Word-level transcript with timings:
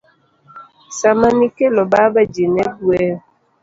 Sama 0.99 1.27
nikelo 1.37 1.81
baba 1.91 2.21
ji 2.33 2.45
ne 2.53 2.63
gweyo. 2.81 3.17